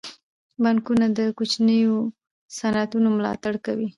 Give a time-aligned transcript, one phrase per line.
[0.63, 1.95] بانکونه د کوچنیو
[2.57, 3.87] صنعتونو ملاتړ کوي.